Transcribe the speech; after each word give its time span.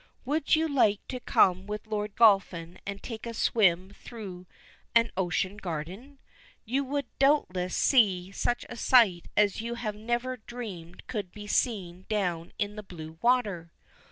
Would 0.25 0.55
you 0.55 0.67
like 0.67 0.99
to 1.09 1.19
come 1.19 1.67
with 1.67 1.85
Lord 1.85 2.15
Dolphin 2.15 2.79
and 2.87 3.03
take 3.03 3.27
a 3.27 3.35
swim 3.35 3.91
through 3.91 4.47
an 4.95 5.11
ocean 5.15 5.57
garden? 5.57 6.17
You 6.65 6.83
would 6.85 7.05
doubtless 7.19 7.75
see 7.75 8.31
such 8.31 8.65
a 8.67 8.77
sight 8.77 9.27
as 9.37 9.61
you 9.61 9.75
had 9.75 9.93
never 9.93 10.37
dreamed 10.37 11.05
could 11.05 11.31
be 11.31 11.45
seen 11.45 12.07
down 12.09 12.51
in 12.57 12.75
the 12.77 12.81
blue 12.81 13.19
water. 13.21 13.73